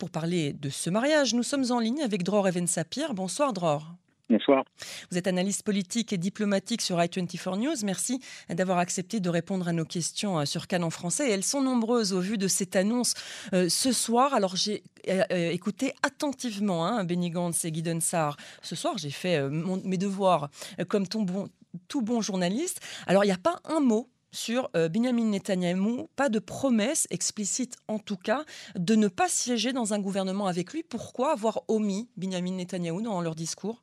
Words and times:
pour 0.00 0.10
parler 0.10 0.54
de 0.54 0.70
ce 0.70 0.88
mariage, 0.88 1.34
nous 1.34 1.42
sommes 1.42 1.66
en 1.70 1.78
ligne 1.78 2.00
avec 2.00 2.22
Dror 2.22 2.48
Even 2.48 2.66
Sapir. 2.66 3.12
Bonsoir 3.12 3.52
Dror. 3.52 3.92
Bonsoir. 4.30 4.64
Vous 5.10 5.18
êtes 5.18 5.26
analyste 5.26 5.62
politique 5.62 6.14
et 6.14 6.16
diplomatique 6.16 6.80
sur 6.80 6.96
i24 6.96 7.58
News. 7.58 7.74
Merci 7.84 8.18
d'avoir 8.48 8.78
accepté 8.78 9.20
de 9.20 9.28
répondre 9.28 9.68
à 9.68 9.74
nos 9.74 9.84
questions 9.84 10.38
euh, 10.38 10.46
sur 10.46 10.68
Canon 10.68 10.88
français. 10.88 11.28
Et 11.28 11.32
elles 11.32 11.44
sont 11.44 11.60
nombreuses 11.60 12.14
au 12.14 12.20
vu 12.20 12.38
de 12.38 12.48
cette 12.48 12.76
annonce 12.76 13.12
euh, 13.52 13.68
ce 13.68 13.92
soir. 13.92 14.32
Alors 14.32 14.56
j'ai 14.56 14.84
euh, 15.08 15.50
écouté 15.50 15.92
attentivement 16.02 16.86
hein, 16.86 17.04
Benny 17.04 17.28
Gantz 17.28 17.66
et 17.66 17.70
Guy 17.70 17.84
Sar. 18.00 18.38
Ce 18.62 18.74
soir, 18.74 18.96
j'ai 18.96 19.10
fait 19.10 19.46
mes 19.50 19.98
devoirs 19.98 20.48
comme 20.88 21.06
tout 21.06 22.00
bon 22.00 22.20
journaliste. 22.22 22.80
Alors 23.06 23.24
il 23.24 23.26
n'y 23.26 23.34
a 23.34 23.38
pas 23.38 23.60
un 23.64 23.80
mot 23.80 24.08
sur 24.32 24.70
Benjamin 24.74 25.24
Netanyahu, 25.30 26.06
pas 26.16 26.28
de 26.28 26.38
promesse 26.38 27.06
explicite 27.10 27.76
en 27.88 27.98
tout 27.98 28.16
cas 28.16 28.44
de 28.76 28.94
ne 28.94 29.08
pas 29.08 29.28
siéger 29.28 29.72
dans 29.72 29.94
un 29.94 30.00
gouvernement 30.00 30.46
avec 30.46 30.72
lui. 30.72 30.82
Pourquoi 30.82 31.32
avoir 31.32 31.62
omis 31.68 32.08
Benjamin 32.16 32.52
Netanyahu 32.52 33.02
dans 33.02 33.20
leur 33.20 33.34
discours? 33.34 33.82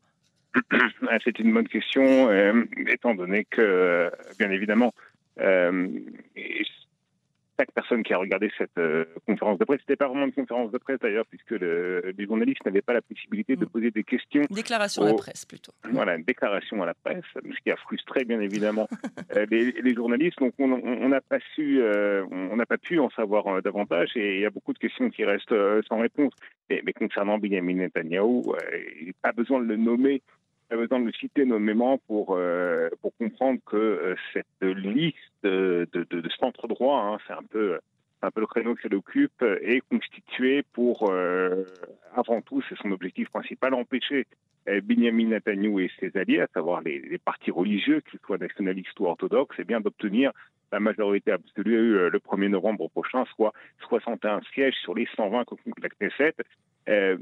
Ah, 1.10 1.20
c'est 1.24 1.40
une 1.40 1.54
bonne 1.54 1.68
question, 1.68 2.30
euh, 2.30 2.64
étant 2.88 3.16
donné 3.16 3.46
que, 3.46 4.12
bien 4.40 4.50
évidemment, 4.52 4.94
euh, 5.40 5.88
chaque 7.60 7.72
personne 7.72 8.04
qui 8.04 8.14
a 8.14 8.18
regardé 8.18 8.52
cette 8.58 8.78
euh, 8.78 9.06
conférence 9.26 9.58
de 9.60 9.66
presse, 9.66 9.80
c'était 9.82 9.96
pas 9.96 10.08
vraiment 10.08 10.26
une 10.26 10.34
conférence 10.34 10.72
de 10.72 10.78
presse 10.78 11.00
d'ailleurs, 11.00 11.26
puisque 11.26 11.52
les 11.52 12.26
journalistes 12.26 12.64
n'avaient 12.66 12.82
pas 12.82 12.94
la 12.94 13.02
possibilité 13.02 13.56
de 13.56 13.66
mm. 13.66 13.70
poser 13.70 13.92
des 13.92 14.04
questions. 14.04 14.44
Déclaration 14.50 15.04
à 15.04 15.08
la 15.08 15.14
presse 15.14 15.46
plutôt. 15.46 15.72
Voilà, 15.92 16.16
une 16.16 16.24
déclaration 16.24 16.82
à 16.84 16.86
la 16.86 16.94
presse, 16.94 17.24
ce 17.36 17.62
qui 17.64 17.72
a 17.72 17.76
frustré 17.78 18.26
bien 18.26 18.40
évidemment 18.40 18.88
les, 19.52 19.96
journalistes. 19.96 20.40
Donc 20.40 20.54
on 20.60 21.10
n'a 21.10 21.22
pas 21.22 21.40
su, 21.56 21.82
on 21.82 22.56
n'a 22.56 22.66
pas 22.66 22.78
pu 22.78 23.00
en 23.00 23.10
savoir 23.10 23.62
davantage, 23.62 24.12
et 24.16 24.36
il 24.36 24.42
y 24.42 24.46
a 24.46 24.50
beaucoup 24.50 24.74
de 24.74 24.80
questions 24.80 25.10
qui 25.10 25.24
restent 25.24 25.56
sans 25.88 26.00
réponse. 26.00 26.34
Mais, 26.70 26.82
mais 26.86 26.94
concernant 26.94 27.38
Benjamin 27.38 27.76
Netanyahu, 27.76 28.44
il 29.00 29.06
n'y 29.06 29.10
a 29.10 29.14
pas 29.22 29.32
besoin 29.32 29.60
de 29.62 29.66
le 29.66 29.78
nommer 29.78 30.22
pas 30.70 30.76
besoin 30.76 31.00
de 31.00 31.06
le 31.06 31.14
citer 31.14 31.46
nommément 31.46 31.98
pour, 32.08 32.36
euh, 32.36 32.90
comprendre 33.20 33.60
que 33.66 33.78
euh, 33.78 34.16
cette 34.34 34.62
liste 34.62 35.16
de, 35.44 35.88
de, 35.94 36.04
de 36.04 36.30
centre 36.40 36.68
droit, 36.68 37.02
hein, 37.02 37.18
c'est 37.26 37.34
un 37.34 37.44
peu 37.44 37.80
un 38.24 38.32
peu 38.32 38.42
le 38.42 38.48
créneau 38.48 38.74
qu'elle 38.74 38.96
occupe, 38.96 39.44
est 39.62 39.82
constituée 39.92 40.64
pour, 40.74 41.08
euh, 41.12 41.66
avant 42.16 42.42
tout, 42.42 42.64
c'est 42.68 42.78
son 42.80 42.92
objectif 42.92 43.30
principal, 43.30 43.76
empêcher 43.76 44.26
Benjamin 44.66 45.28
Netanyahu 45.28 45.86
et 45.86 45.92
ses 46.00 46.18
alliés, 46.18 46.42
à 46.42 46.48
savoir 46.48 46.82
les, 46.82 47.20
partis 47.20 47.52
religieux, 47.52 48.02
qu'ils 48.10 48.20
soient 48.26 48.40
nationalistes 48.40 49.00
ou 49.00 49.06
orthodoxes, 49.06 49.60
et 49.60 49.64
bien 49.64 49.82
d'obtenir 49.82 50.32
la 50.72 50.80
majorité 50.80 51.32
absolue 51.32 52.10
le 52.10 52.20
1er 52.20 52.50
novembre 52.50 52.90
prochain, 52.90 53.24
soit 53.36 53.54
61 53.88 54.42
sièges 54.52 54.76
sur 54.82 54.96
les 54.96 55.08
120 55.16 55.46
que 55.46 55.50
compte 55.52 55.80
la. 55.80 56.34
Euh, 56.90 57.18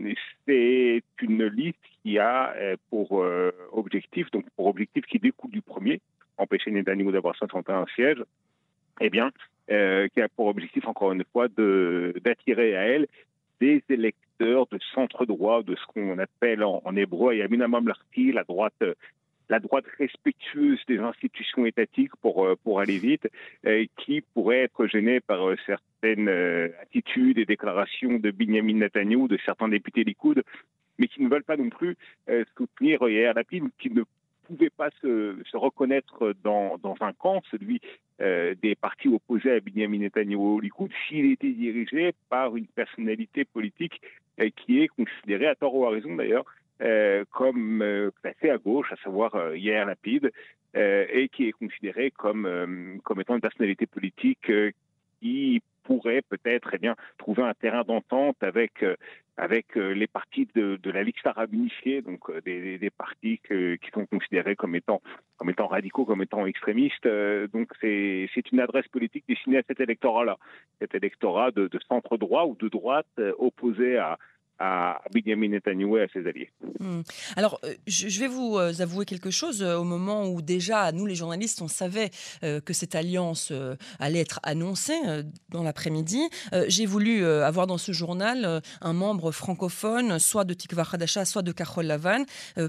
c'est 0.46 1.04
une 1.22 1.46
liste 1.48 1.80
qui 2.04 2.20
a 2.20 2.54
euh, 2.56 2.76
pour 2.90 3.24
euh, 3.24 3.52
objectif, 3.72 4.30
donc 4.32 4.46
pour 4.56 4.68
objectif 4.68 5.06
qui 5.06 5.20
découle 5.20 5.52
du 5.52 5.62
premier, 5.62 6.02
empêcher 6.38 6.72
Netanyahu 6.72 7.12
d'avoir 7.12 7.36
61 7.36 7.86
sièges, 7.96 8.24
eh 9.02 9.10
bien, 9.10 9.32
qui 9.68 10.22
a 10.22 10.30
pour 10.36 10.46
objectif, 10.46 10.88
encore 10.88 11.12
une 11.12 11.24
fois, 11.34 11.48
d'attirer 11.48 12.78
à 12.78 12.84
elle 12.84 13.08
des 13.60 13.84
électeurs 13.90 14.68
de 14.72 14.78
centre 14.94 15.26
droit, 15.26 15.64
de 15.64 15.76
ce 15.76 15.86
qu'on 15.88 16.20
appelle 16.20 16.64
en, 16.64 16.82
en 16.86 16.96
hébreu 16.96 17.36
Yamina 17.36 17.68
Mamlarti, 17.68 18.32
la 18.32 18.44
droite 18.44 18.84
la 19.50 19.60
droite 19.60 19.86
respectueuse 20.00 20.80
des 20.88 20.98
institutions 20.98 21.66
étatiques 21.66 22.16
pour, 22.22 22.48
pour 22.64 22.80
aller 22.80 22.98
vite, 22.98 23.28
qui 23.98 24.22
pourrait 24.22 24.64
être 24.64 24.88
gênée 24.88 25.20
par 25.20 25.48
euh, 25.48 25.56
certaines 26.06 26.72
attitudes 26.82 27.38
et 27.38 27.46
déclarations 27.46 28.20
de 28.20 28.32
Benjamin 28.32 28.76
Netanyahu, 28.76 29.28
de 29.28 29.38
certains 29.46 29.70
députés 29.70 30.04
Likoud, 30.04 30.44
mais 31.00 31.08
qui 31.08 31.24
ne 31.24 31.30
veulent 31.30 31.44
pas 31.44 31.58
non 31.58 31.70
plus 31.70 31.96
soutenir 32.58 33.08
Yair 33.08 33.34
Lapid, 33.34 33.64
qui 33.80 33.90
ne 33.90 34.04
pouvait 34.48 34.70
pas 34.70 34.90
se, 35.02 35.36
se 35.50 35.58
reconnaître 35.58 36.34
dans, 36.44 36.78
dans, 36.78 36.96
un 37.02 37.14
camp, 37.14 37.42
celui 37.50 37.82
des 38.20 38.76
partis 38.80 39.08
opposés 39.08 39.52
à 39.52 39.60
Benjamin 39.60 40.00
Netanyahu 40.00 40.40
au 40.40 40.60
Likoud, 40.60 40.92
s'il 41.08 41.32
était 41.32 41.50
dirigé 41.50 42.14
par 42.30 42.56
une 42.56 42.68
personnalité 42.68 43.46
politique 43.46 44.02
qui 44.58 44.82
est 44.82 44.88
considérée, 44.90 45.48
à 45.48 45.56
tort 45.56 45.76
ou 45.76 45.86
à 45.86 45.90
raison 45.90 46.16
d'ailleurs, 46.16 46.46
euh, 46.82 47.24
comme 47.32 47.82
euh, 47.82 48.12
placé 48.22 48.50
à 48.50 48.58
gauche, 48.58 48.92
à 48.92 48.98
savoir 48.98 49.34
euh, 49.36 49.58
Yair 49.58 49.86
Lapide, 49.86 50.32
et 50.78 51.30
qui 51.30 51.48
est 51.48 51.54
considéré 51.54 52.12
comme, 52.12 53.00
comme 53.06 53.22
étant 53.22 53.36
une 53.36 53.40
personnalité 53.40 53.86
politique 53.86 54.52
qui 55.22 55.62
pourrait 55.86 56.22
peut-être 56.30 56.70
eh 56.74 56.78
bien, 56.78 56.96
trouver 57.18 57.44
un 57.44 57.54
terrain 57.54 57.84
d'entente 57.84 58.38
avec, 58.42 58.84
avec 59.38 59.76
les 59.76 60.08
partis 60.08 60.48
de, 60.56 60.78
de 60.82 60.92
la 60.92 61.04
Ligue 61.04 61.16
arabe 61.24 61.54
unifiée, 61.54 62.02
donc 62.02 62.32
des, 62.44 62.78
des 62.78 62.90
partis 62.90 63.40
qui 63.48 63.92
sont 63.94 64.06
considérés 64.06 64.56
comme 64.56 64.76
étant, 64.76 65.02
comme 65.38 65.50
étant 65.50 65.68
radicaux, 65.68 66.06
comme 66.06 66.22
étant 66.22 66.46
extrémistes. 66.46 67.08
donc 67.54 67.72
c'est 67.82 68.52
une 68.52 68.60
adresse 68.60 68.88
politique 68.90 69.26
destinée 69.28 69.58
à 69.60 69.64
cet 69.68 69.80
électorat-là, 69.80 70.38
cet 70.80 70.96
électorat 70.96 71.52
de, 71.52 71.68
de 71.68 71.80
centre 71.88 72.18
droit 72.18 72.46
ou 72.46 72.56
de 72.56 72.68
droite 72.68 73.20
opposé 73.38 73.98
à, 73.98 74.18
à 74.60 75.02
Benjamin 75.14 75.50
Netanyahu 75.50 76.00
et 76.00 76.04
à 76.04 76.08
ses 76.14 76.28
alliés. 76.28 76.50
Hmm. 76.80 77.02
Alors, 77.36 77.60
euh, 77.66 77.74
je 77.88 78.20
vais 78.20 78.28
vous 78.28 78.58
euh, 78.58 78.74
avouer 78.80 79.06
quelque 79.06 79.32
chose. 79.32 79.62
Euh, 79.62 79.78
au 79.78 79.84
moment 79.84 80.28
où 80.28 80.42
déjà, 80.42 80.92
nous 80.92 81.06
les 81.06 81.16
journalistes, 81.16 81.62
on 81.62 81.68
savait 81.68 82.10
que 82.42 82.74
cette 82.74 82.96
alliance 82.96 83.52
allait 84.00 84.20
être 84.20 84.40
annoncée 84.44 84.94
dans 85.50 85.64
l'après-midi, 85.64 86.22
j'ai 86.68 86.86
voulu 86.86 87.26
avoir 87.26 87.68
dans 87.68 87.78
ce 87.78 87.92
journal 87.92 88.62
un 88.82 88.94
membre 88.94 89.32
francophone, 89.32 90.20
soit 90.20 90.44
de 90.44 90.54
Tikva 90.54 90.84
Hadasha, 90.92 91.26
soit 91.26 91.42
de 91.42 91.52
Karol 91.52 91.86
Lavan. 91.86 92.26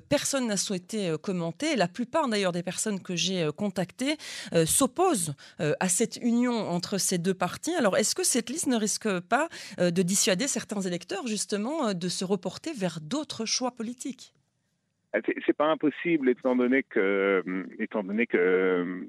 Personne 0.08 0.46
n'a 0.46 0.56
souhaité 0.56 1.14
commenter. 1.22 1.76
La 1.76 1.88
plupart 1.88 2.28
d'ailleurs 2.28 2.52
des 2.52 2.62
personnes 2.62 3.00
que 3.00 3.16
j'ai 3.16 3.48
contactées 3.56 4.16
s'opposent 4.64 5.34
à 5.58 5.88
cette 5.88 6.16
union 6.22 6.70
entre 6.70 6.98
ces 6.98 7.18
deux 7.18 7.34
partis. 7.34 7.74
Alors, 7.74 7.96
est-ce 7.96 8.14
que 8.14 8.24
cette 8.24 8.50
liste 8.50 8.66
ne 8.66 8.76
risque 8.76 9.20
pas 9.20 9.48
de 9.78 10.02
dissuader 10.02 10.48
certains 10.48 10.80
électeurs 10.80 11.26
justement 11.26 11.75
euh, 11.84 11.94
de 11.94 12.08
se 12.08 12.24
reporter 12.24 12.72
vers 12.72 13.00
d'autres 13.00 13.44
choix 13.44 13.70
politiques 13.72 14.32
ah, 15.16 15.20
c'est 15.46 15.56
pas 15.56 15.66
impossible 15.66 16.28
étant 16.28 16.56
donné 16.56 16.82
que, 16.82 17.00
euh, 17.46 17.64
étant 17.78 18.02
donné 18.02 18.26
que 18.26 18.36
euh, 18.36 19.04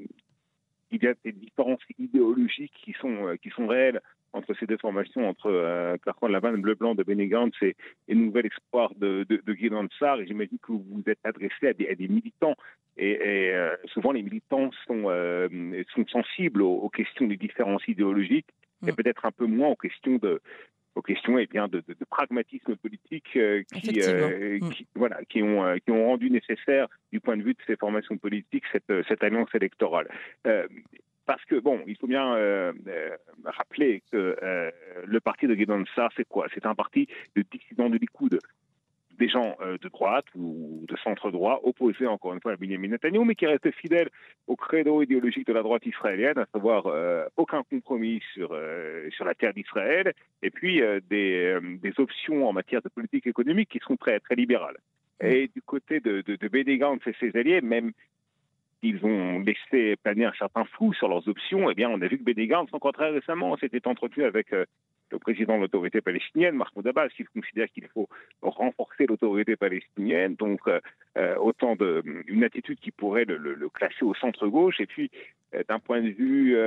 il 0.92 1.04
y 1.04 1.08
a 1.08 1.14
des 1.26 1.34
différences 1.34 1.82
idéologiques 1.98 2.74
qui 2.82 2.94
sont 2.94 3.36
qui 3.42 3.50
sont 3.50 3.68
réelles 3.68 4.00
entre 4.32 4.54
ces 4.58 4.68
deux 4.68 4.78
formations, 4.78 5.28
entre 5.28 5.48
euh, 5.48 5.98
Clarkon 5.98 6.28
Lavanne, 6.28 6.62
Bleu 6.62 6.76
Blanc 6.76 6.96
de 6.96 7.04
Benegant 7.04 7.50
et, 7.62 7.76
et 8.08 8.16
Nouvel 8.16 8.46
Espoir 8.46 8.94
de, 8.96 9.26
de, 9.28 9.42
de 9.46 9.54
Guy 9.54 9.66
Et 9.68 10.28
j'imagine 10.28 10.58
que 10.60 10.72
vous 10.72 10.86
vous 10.90 11.04
êtes 11.08 11.20
adressé 11.26 11.68
à 11.68 11.74
des, 11.74 11.90
à 11.90 11.96
des 11.96 12.08
militants. 12.08 12.56
Et, 12.98 13.54
souvent, 13.86 14.12
les 14.12 14.24
militants 14.24 14.70
sont, 14.86 15.04
sont 15.94 16.08
sensibles 16.08 16.62
aux, 16.62 16.90
questions 16.90 17.28
des 17.28 17.38
différences 17.38 17.88
idéologiques 17.88 18.50
et 18.86 18.92
mm. 18.92 18.96
peut-être 18.96 19.26
un 19.26 19.32
peu 19.32 19.46
moins 19.46 19.70
aux 19.70 19.76
questions 19.76 20.18
de, 20.18 20.42
aux 20.98 21.02
questions 21.02 21.38
eh 21.38 21.46
bien, 21.46 21.68
de, 21.68 21.84
de, 21.88 22.06
pragmatisme 22.10 22.76
politique 22.76 23.30
euh, 23.36 23.64
qui, 23.74 24.02
euh, 24.02 24.60
mm. 24.60 24.70
qui, 24.72 24.88
voilà, 24.96 25.20
qui, 25.30 25.44
ont, 25.44 25.64
euh, 25.64 25.78
qui 25.78 25.92
ont 25.92 26.06
rendu 26.08 26.30
nécessaire, 26.32 26.88
du 27.12 27.20
point 27.20 27.38
de 27.38 27.44
vue 27.44 27.54
de 27.54 27.60
ces 27.68 27.76
formations 27.76 28.18
politiques, 28.18 28.64
cette, 28.72 28.92
cette 29.08 29.24
alliance 29.24 29.54
électorale. 29.54 30.08
parce 31.26 31.44
que, 31.46 31.60
bon, 31.60 31.82
il 31.86 31.96
faut 31.98 32.08
bien 32.08 32.74
rappeler 33.44 34.02
que 34.12 34.36
le 35.06 35.20
parti 35.20 35.48
de 35.48 35.54
Guédon 35.54 35.84
Sarr, 35.96 36.10
c'est 36.16 36.28
quoi? 36.28 36.48
C'est 36.54 36.66
un 36.66 36.76
parti 36.76 37.08
de 37.36 37.44
dissidents 37.52 37.90
de 37.90 37.98
Likoud 37.98 38.40
des 39.18 39.30
gens 39.30 39.56
euh, 39.62 39.78
de 39.82 39.90
droite 39.90 40.26
ou 40.36 40.86
de 40.88 40.96
centre 40.98 41.32
droit 41.32 41.60
opposés 41.64 42.08
encore 42.08 42.34
une 42.34 42.42
fois 42.42 42.54
à 42.54 42.56
Benjamin 42.56 42.90
Netanyahu, 42.90 43.26
mais 43.26 43.36
qui 43.36 43.46
restent 43.46 43.72
fidèles 43.72 44.10
au 44.48 44.56
credo 44.56 45.02
idéologique 45.02 45.48
de 45.48 45.54
la 45.54 45.64
droite 45.64 45.86
israélienne, 45.86 46.38
à 46.38 46.46
savoir 46.54 46.88
euh, 46.88 47.26
aucun 47.36 47.64
compromis 47.64 48.22
sur, 48.34 48.50
euh, 48.52 49.10
sur 49.12 49.26
la 49.26 49.34
terre 49.34 49.54
d'Israël, 49.54 50.14
et 50.42 50.52
puis 50.52 50.82
des, 51.10 51.58
des, 51.82 51.94
options 51.98 52.48
en 52.48 52.54
matière 52.54 52.82
de 52.82 52.90
politique 52.90 53.28
économique 53.28 53.70
qui 53.70 53.80
sont 53.80 53.98
très, 53.98 54.20
très 54.20 54.36
libérales. 54.36 54.78
Et 55.20 55.50
du 55.54 55.62
côté 55.62 56.00
de, 56.00 56.22
de, 56.22 56.36
de 56.36 57.10
et 57.10 57.16
ses 57.20 57.38
alliés, 57.38 57.62
même 57.62 57.92
ils 58.84 59.04
ont 59.04 59.40
laissé 59.40 59.96
planer 60.04 60.26
un 60.26 60.34
certain 60.38 60.64
flou 60.66 60.94
sur 60.94 61.08
leurs 61.08 61.28
options, 61.28 61.72
eh 61.72 61.74
bien, 61.74 61.90
on 61.90 62.00
a 62.02 62.08
vu 62.08 62.20
que 62.20 62.24
Benny 62.24 62.54
encore 62.54 62.94
très 62.94 63.10
récemment, 63.10 63.58
s'était 63.58 63.88
entretenu 63.88 64.24
avec 64.24 64.54
le 65.12 65.20
président 65.20 65.56
de 65.56 65.62
l'autorité 65.62 66.02
palestinienne, 66.02 66.56
Mahmoud 66.56 66.88
Abbas, 66.88 67.10
qui 67.10 67.24
considère 67.26 67.68
qu'il 67.70 67.88
faut 67.88 68.08
renforcer 68.42 68.97
palestinienne, 69.56 70.36
donc 70.36 70.60
euh, 70.68 70.80
euh, 71.18 71.36
autant 71.38 71.76
de 71.76 72.04
une 72.28 72.44
attitude 72.44 72.80
qui 72.80 72.92
pourrait 72.92 73.26
le, 73.26 73.70
classer 73.70 74.04
au 74.04 74.14
centre 74.14 74.48
gauche. 74.48 74.80
Et 74.80 74.86
puis, 74.86 75.10
euh, 75.56 75.64
d'un 75.68 75.80
point 75.80 76.02
de 76.02 76.10
vue 76.10 76.58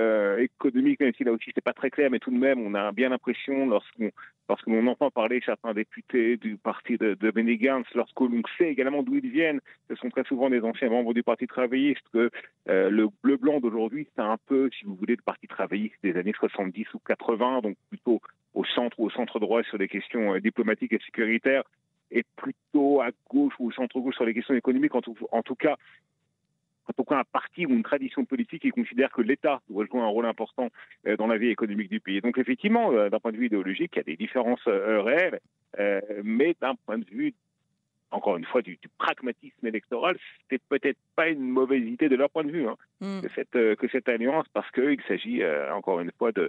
économique, 0.43 1.01
même 1.01 1.13
si 1.15 1.25
là 1.25 1.33
aussi 1.33 1.51
c'est 1.55 1.65
pas 1.65 1.73
très 1.73 1.91
clair, 1.91 2.11
mais 2.11 2.19
tout 2.19 2.31
de 2.31 2.39
même, 2.39 2.61
on 2.61 2.75
a 2.75 2.93
bien 2.93 3.11
l'impression 3.11 3.67
lorsqu'on 3.67 4.11
lorsqu'on 4.49 4.85
entend 4.89 5.13
parler 5.13 5.41
certains 5.47 5.75
députés 5.75 6.37
du 6.37 6.57
parti 6.57 6.99
de, 6.99 7.15
de 7.15 7.31
Benny 7.31 7.57
Gantz, 7.57 7.87
lorsqu'on 7.95 8.29
sait 8.59 8.69
également 8.69 9.05
d'où 9.05 9.15
ils 9.15 9.31
viennent, 9.31 9.61
ce 9.89 9.95
sont 9.95 10.11
très 10.11 10.25
souvent 10.25 10.51
des 10.51 10.61
anciens 10.63 10.91
membres 10.91 11.15
du 11.15 11.23
Parti 11.23 11.47
travailliste, 11.47 12.03
que 12.13 12.31
le 12.67 13.09
bleu-blanc 13.23 13.61
d'aujourd'hui, 13.61 14.09
c'est 14.17 14.23
un 14.23 14.39
peu, 14.47 14.69
si 14.77 14.87
vous 14.87 14.97
voulez, 14.97 15.15
le 15.15 15.23
Parti 15.23 15.47
travailliste 15.47 15.95
des 16.03 16.17
années 16.17 16.33
70 16.37 16.95
ou 16.95 16.99
80, 16.99 17.61
donc 17.61 17.77
plutôt 17.91 18.21
au 18.55 18.65
centre 18.65 18.99
au 18.99 19.11
centre 19.11 19.39
droit 19.39 19.63
sur 19.63 19.79
des 19.79 19.89
questions 19.89 20.37
diplomatiques 20.39 20.93
et 20.93 21.01
sécuritaires, 21.05 21.63
et 22.11 22.25
plutôt 22.37 23.01
à 23.01 23.11
gauche 23.29 23.55
ou 23.59 23.69
au 23.69 23.73
centre 23.73 23.99
gauche 24.01 24.17
sur 24.17 24.25
les 24.25 24.35
questions 24.35 24.55
économiques. 24.55 24.95
En 24.95 25.03
tout, 25.03 25.17
en 25.33 25.43
tout 25.43 25.55
cas, 25.55 25.77
en 26.89 26.93
tout 26.93 27.05
cas 27.05 27.19
un 27.19 27.25
parti 27.25 27.67
ou 27.67 27.71
une 27.71 27.83
tradition 27.83 28.25
politique 28.25 28.63
qui 28.63 28.71
considère 28.71 29.11
que 29.11 29.23
l'État 29.23 29.61
doit 29.69 29.87
jouer 29.87 30.01
un 30.01 30.09
rôle 30.09 30.27
important 30.27 30.69
dans 31.19 31.27
la 31.27 31.39
vie 31.39 31.49
économique 31.49 31.91
du 31.91 32.01
pays. 32.01 32.21
Donc 32.21 32.39
effectivement, 32.39 32.93
d'un 33.09 33.21
point 33.21 33.33
de 33.33 33.37
vue 33.37 33.47
idéologique, 33.47 33.93
il 33.95 33.99
y 33.99 34.01
a 34.01 34.05
des 34.05 34.17
différences 34.17 34.65
réelles, 34.67 35.39
mais 36.25 36.57
d'un 36.61 36.75
point 36.75 36.99
de 36.99 37.05
vue 37.05 37.35
encore 38.11 38.37
une 38.37 38.45
fois, 38.45 38.63
du, 38.63 38.79
pragmatisme 38.99 39.67
électoral, 39.67 40.17
c'était 40.43 40.63
peut-être 40.69 40.99
pas 41.17 41.29
une 41.29 41.49
mauvaise 41.49 41.83
idée 41.83 42.09
de 42.09 42.17
leur 42.17 42.31
point 42.31 42.45
de 42.45 42.51
vue 42.51 42.67
hein, 42.67 42.77
mm. 43.01 43.21
que, 43.23 43.29
cette, 43.35 43.57
euh, 43.57 43.77
que 43.77 43.89
cette 43.89 44.09
alliance, 44.09 44.47
parce 44.53 44.71
qu'il 44.73 45.01
s'agit 45.07 45.43
euh, 45.43 45.73
encore 45.75 46.01
une 46.01 46.11
fois 46.19 46.33
de, 46.33 46.43
euh, 46.43 46.49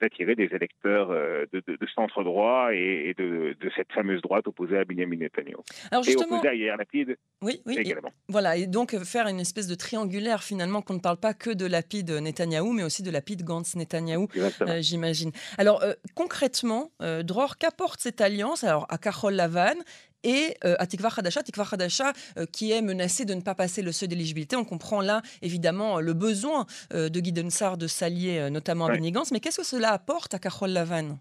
d'attirer 0.00 0.34
des 0.34 0.48
électeurs 0.52 1.10
euh, 1.10 1.44
de, 1.52 1.62
centre 1.94 2.22
droit 2.22 2.70
et, 2.72 3.14
de, 3.16 3.56
cette 3.74 3.92
fameuse 3.92 4.22
droite 4.22 4.46
opposée 4.46 4.78
à 4.78 4.84
Benjamin 4.84 5.16
Netanyahu. 5.16 5.56
Alors 5.90 6.04
justement, 6.04 6.42
et 6.42 6.46
opposée 6.46 6.70
à 6.70 6.76
Lapide 6.76 7.16
oui, 7.42 7.60
oui, 7.66 7.76
également. 7.78 8.12
voilà, 8.28 8.56
et 8.56 8.66
donc 8.66 8.96
faire 9.04 9.26
une 9.26 9.40
espèce 9.40 9.66
de 9.66 9.74
triangulaire 9.74 10.42
finalement 10.42 10.82
qu'on 10.82 10.94
ne 10.94 11.00
parle 11.00 11.18
pas 11.18 11.34
que 11.34 11.50
de 11.50 11.66
Lapide 11.66 12.10
Netanyahou, 12.10 12.72
mais 12.72 12.82
aussi 12.82 13.02
de 13.02 13.10
Lapide 13.10 13.42
Gantz 13.42 13.76
Netanyahou, 13.76 14.28
euh, 14.36 14.80
j'imagine. 14.80 15.32
Alors 15.58 15.82
concrètement, 16.14 16.90
Dror, 17.00 17.58
qu'apporte 17.58 18.00
cette 18.00 18.20
alliance? 18.20 18.64
Alors 18.64 18.86
à 18.88 18.98
Carole 18.98 19.34
Lavan 19.34 19.76
et 20.26 20.56
euh, 20.64 20.74
à 20.78 20.86
Tikva 20.86 21.08
Hadasha, 21.16 21.42
Tikva 21.42 21.64
Hadasha 21.70 22.12
euh, 22.36 22.46
qui 22.46 22.72
est 22.72 22.82
menacé 22.82 23.24
de 23.24 23.32
ne 23.32 23.40
pas 23.40 23.54
passer 23.54 23.80
le 23.80 23.92
seuil 23.92 24.08
d'éligibilité. 24.08 24.56
On 24.56 24.64
comprend 24.64 25.00
là 25.00 25.22
évidemment 25.40 26.00
le 26.00 26.12
besoin 26.12 26.66
euh, 26.92 27.08
de 27.08 27.20
Guy 27.20 27.32
Densar 27.32 27.78
de 27.78 27.86
s'allier 27.86 28.50
notamment 28.50 28.86
à 28.86 28.92
ouais. 28.92 29.12
mais 29.32 29.40
qu'est-ce 29.40 29.58
que 29.58 29.64
cela 29.64 29.92
apporte 29.92 30.34
à 30.34 30.38
Carole 30.38 30.70
Lavan 30.70 31.18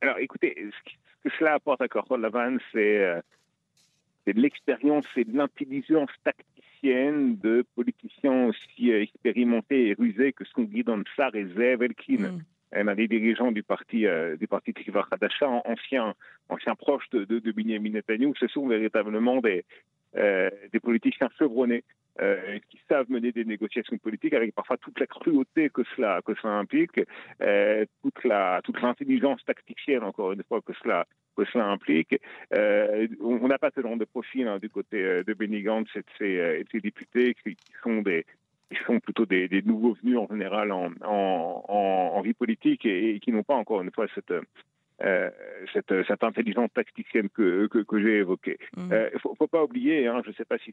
Alors 0.00 0.18
écoutez, 0.18 0.54
ce 0.56 1.28
que 1.28 1.34
cela 1.38 1.54
apporte 1.54 1.80
à 1.80 1.88
Carole 1.88 2.20
Lavan, 2.20 2.58
c'est 2.72 3.22
de 4.26 4.40
l'expérience 4.40 5.06
et 5.16 5.24
de 5.24 5.36
l'intelligence 5.36 6.10
tacticienne 6.22 7.36
de 7.38 7.64
politiciens 7.74 8.46
aussi 8.46 8.90
expérimentés 8.90 9.88
et 9.88 9.94
rusés 9.94 10.32
que 10.32 10.44
sont 10.44 10.62
Guy 10.62 10.84
Densar 10.84 11.34
et 11.34 11.46
Zev 11.56 11.82
Elkin. 11.82 12.30
Mm 12.30 12.42
un 12.72 12.94
des 12.94 13.08
dirigeants 13.08 13.52
du 13.52 13.62
parti, 13.62 14.06
euh, 14.06 14.36
du 14.36 14.46
parti 14.46 14.72
Tikva 14.72 15.06
ancien, 15.64 16.14
ancien 16.48 16.74
proche 16.74 17.08
de, 17.10 17.24
de, 17.24 17.38
de 17.38 17.52
Benjamin 17.52 17.90
Netanyahu, 17.90 18.32
ce 18.38 18.46
sont 18.48 18.66
véritablement 18.66 19.40
des, 19.40 19.64
euh, 20.16 20.50
des 20.72 20.80
politiciens 20.80 21.30
chevronnés 21.38 21.84
euh, 22.20 22.58
qui 22.68 22.78
savent 22.88 23.10
mener 23.10 23.32
des 23.32 23.44
négociations 23.44 23.96
politiques 23.96 24.34
avec 24.34 24.54
parfois 24.54 24.76
toute 24.76 25.00
la 25.00 25.06
cruauté 25.06 25.70
que 25.70 25.82
cela, 25.96 26.20
que 26.22 26.34
cela 26.34 26.54
implique, 26.58 27.00
euh, 27.40 27.86
toute 28.02 28.22
la 28.24 28.60
toute 28.62 28.80
l'intelligence 28.82 29.42
tacticienne 29.44 30.02
encore 30.02 30.32
une 30.32 30.42
fois 30.42 30.60
que 30.60 30.74
cela 30.82 31.06
que 31.36 31.46
cela 31.46 31.68
implique. 31.68 32.20
Euh, 32.54 33.08
on 33.22 33.48
n'a 33.48 33.58
pas 33.58 33.70
ce 33.74 33.80
genre 33.80 33.96
de 33.96 34.04
profil 34.04 34.46
hein, 34.46 34.58
du 34.58 34.68
côté 34.68 35.02
euh, 35.02 35.24
de 35.24 35.32
Benny 35.32 35.62
Gantz 35.62 35.88
et 35.94 36.00
de 36.00 36.04
ses, 36.18 36.64
ses 36.70 36.80
députés 36.80 37.34
qui 37.42 37.56
sont 37.82 38.02
des 38.02 38.26
qui 38.72 38.84
sont 38.84 39.00
plutôt 39.00 39.26
des, 39.26 39.62
nouveaux 39.64 39.94
venus 39.94 40.18
en 40.18 40.26
général 40.28 40.72
en, 40.72 40.90
en, 41.02 42.20
vie 42.22 42.34
politique 42.34 42.84
et, 42.86 43.18
qui 43.20 43.32
n'ont 43.32 43.42
pas 43.42 43.54
encore 43.54 43.82
une 43.82 43.90
fois 43.90 44.06
cette, 44.14 44.32
euh, 45.02 45.30
cette, 45.72 45.92
cette, 46.06 46.22
intelligence 46.22 46.70
tacticienne 46.72 47.28
que, 47.28 47.66
que, 47.66 48.00
j'ai 48.00 48.18
évoquée. 48.18 48.58
Il 48.76 48.84
mmh. 48.84 48.92
euh, 48.92 49.10
ne 49.12 49.18
faut, 49.18 49.48
pas 49.48 49.64
oublier, 49.64 50.06
hein, 50.06 50.22
je 50.24 50.30
ne 50.30 50.34
sais 50.34 50.44
pas 50.44 50.58
si, 50.58 50.72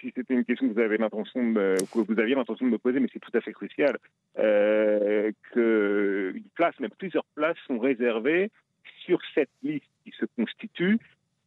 si 0.00 0.12
c'était 0.14 0.34
une 0.34 0.44
question 0.44 0.68
que 0.68 0.74
vous 0.74 0.80
avez 0.80 0.98
l'intention 0.98 1.52
de 1.52 1.76
que 1.92 1.98
vous 1.98 2.20
aviez 2.20 2.34
l'intention 2.34 2.66
de 2.66 2.72
me 2.72 2.78
poser, 2.78 3.00
mais 3.00 3.08
c'est 3.12 3.20
tout 3.20 3.30
à 3.34 3.40
fait 3.40 3.52
crucial, 3.52 3.96
euh, 4.38 5.30
qu'une 5.52 6.44
place, 6.54 6.78
même 6.80 6.90
plusieurs 6.98 7.24
places 7.34 7.56
sont 7.66 7.78
réservées 7.78 8.50
sur 9.06 9.18
cette 9.34 9.50
liste 9.62 9.88
qui 10.04 10.12
se 10.18 10.26
constitue 10.36 10.98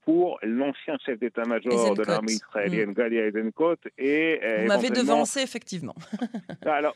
pour 0.07 0.39
l'ancien 0.42 0.98
chef 1.06 1.19
d'état-major 1.19 1.94
de 1.94 2.04
l'armée 2.04 2.31
israélienne, 2.31 2.92
mm. 2.92 2.94
Gadi 2.94 3.18
Eisenkot. 3.18 3.75
Et, 3.98 4.39
euh, 4.42 4.62
vous 4.62 4.68
m'avez 4.68 4.89
devancé, 4.89 5.42
effectivement. 5.42 5.95
Ah, 6.65 6.75
alors, 6.75 6.95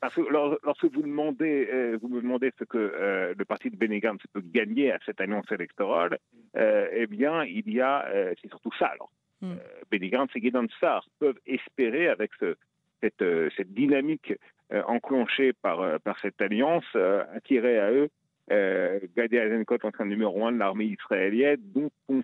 parce 0.00 0.14
que 0.14 0.20
lorsque 0.64 0.84
vous, 0.84 1.02
demandez, 1.02 1.68
euh, 1.72 1.98
vous 2.00 2.08
me 2.08 2.20
demandez 2.20 2.52
ce 2.58 2.64
que 2.64 2.78
euh, 2.78 3.34
le 3.36 3.44
parti 3.44 3.70
de 3.70 3.76
Benny 3.76 4.00
peut 4.32 4.42
gagner 4.44 4.92
à 4.92 4.98
cette 5.06 5.20
alliance 5.20 5.50
électorale, 5.50 6.18
eh 6.56 7.06
bien, 7.06 7.44
il 7.44 7.72
y 7.72 7.80
a, 7.80 8.04
c'est 8.40 8.48
surtout 8.48 8.72
ça, 8.78 8.86
alors. 8.86 9.12
Mm. 9.40 9.54
Benny 9.90 10.10
et 10.12 10.40
Gideon 10.40 10.66
Sar 10.80 11.06
peuvent 11.20 11.38
espérer, 11.46 12.08
avec 12.08 12.32
ce, 12.40 12.56
cette, 13.00 13.24
cette, 13.56 13.72
dynamique 13.72 14.32
enclenchée 14.86 15.52
par, 15.52 16.00
par 16.00 16.18
cette 16.20 16.40
alliance, 16.40 16.96
attirer 17.32 17.78
à 17.78 17.92
eux 17.92 18.10
euh, 18.50 19.00
Gadi 19.16 19.36
Eisenkot 19.36 19.78
en 19.82 20.04
numéro 20.04 20.46
un 20.46 20.52
de 20.52 20.58
l'armée 20.58 20.86
israélienne, 20.86 21.60
dont 21.74 21.90
on 22.08 22.22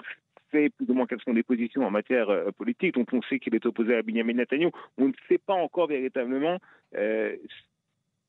sait 0.52 0.70
plus 0.70 0.88
ou 0.88 0.94
moins 0.94 1.06
quelles 1.06 1.20
sont 1.23 1.32
les 1.32 1.43
positions 1.43 1.84
en 1.84 1.90
matière 1.90 2.31
euh, 2.31 2.50
politique, 2.52 2.94
dont 2.94 3.06
on 3.12 3.23
sait 3.23 3.38
qu'il 3.38 3.55
est 3.55 3.67
opposé 3.67 3.96
à 3.96 4.02
Benjamin 4.02 4.34
Netanyahu. 4.34 4.70
On 4.99 5.08
ne 5.08 5.12
sait 5.28 5.38
pas 5.38 5.55
encore 5.55 5.88
véritablement 5.88 6.58
euh, 6.96 7.37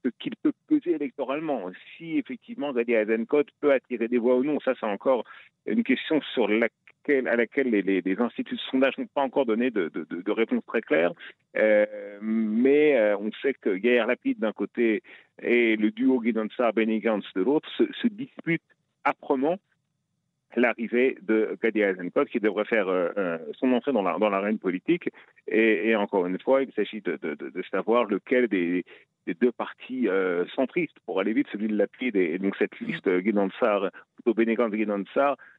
ce 0.04 0.10
qu'il 0.20 0.36
peut 0.36 0.54
peser 0.68 0.92
électoralement. 0.92 1.72
Si 1.98 2.18
effectivement 2.18 2.74
Gadi 2.74 2.94
Eisenkot 2.94 3.46
peut 3.60 3.72
attirer 3.72 4.08
des 4.08 4.18
voix 4.18 4.36
ou 4.38 4.44
non, 4.44 4.60
ça 4.60 4.74
c'est 4.80 4.86
encore 4.86 5.24
une 5.66 5.84
question 5.84 6.22
sur 6.34 6.48
laquelle 6.48 6.72
à 7.10 7.36
laquelle 7.36 7.70
les, 7.70 8.16
instituts 8.20 8.56
de 8.56 8.60
sondage 8.72 8.98
n'ont 8.98 9.08
pas 9.08 9.22
encore 9.22 9.46
donné 9.46 9.72
de, 9.72 9.92
réponse 10.32 10.64
très 10.66 10.82
claire. 10.82 11.12
Euh, 11.58 11.86
mais 12.22 12.98
euh, 12.98 13.18
on 13.18 13.32
sait 13.42 13.54
que 13.54 13.78
Yair 13.78 14.08
Lapid 14.08 14.40
d'un 14.40 14.52
côté 14.52 15.02
et 15.42 15.76
le 15.76 15.92
duo 15.92 16.20
Guidon 16.20 16.48
Benny 16.76 17.00
Gantz 17.00 17.26
de 17.36 17.42
l'autre 17.42 17.70
se, 17.78 18.08
disputent 18.08 18.62
âprement 19.06 19.58
l'arrivée 20.56 21.18
de 21.22 21.58
Gadi 21.62 21.82
Eisenkot 21.82 22.26
qui 22.26 22.40
devrait 22.40 22.66
faire 22.66 22.88
euh, 22.88 23.38
son 23.60 23.72
entrée 23.74 23.92
dans 23.92 24.02
l'arène 24.02 24.60
politique. 24.60 25.10
Et, 25.48 25.96
encore 25.96 26.26
une 26.26 26.40
fois, 26.40 26.64
il 26.64 26.72
s'agit 26.74 27.02
de, 27.02 27.64
savoir 27.72 28.06
lequel 28.06 28.48
des, 28.48 28.86
deux 29.42 29.52
partis 29.52 30.08
centristes, 30.56 30.98
pour 31.06 31.20
aller 31.20 31.34
vite, 31.34 31.48
celui 31.52 31.68
de 31.68 31.76
Lapid 31.76 32.16
et, 32.16 32.38
donc 32.40 32.56
cette 32.58 32.80
liste 32.80 33.10
Guidon 33.10 33.50
Sar, 33.60 33.90
plutôt 34.16 34.34
Gantz 34.34 34.72
Guidon 34.72 35.04